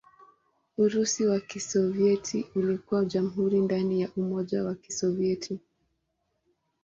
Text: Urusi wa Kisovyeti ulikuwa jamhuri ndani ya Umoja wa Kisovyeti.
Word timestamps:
Urusi 0.77 1.25
wa 1.25 1.39
Kisovyeti 1.39 2.45
ulikuwa 2.55 3.05
jamhuri 3.05 3.59
ndani 3.61 4.01
ya 4.01 4.09
Umoja 4.17 4.63
wa 4.63 4.75
Kisovyeti. 4.75 5.59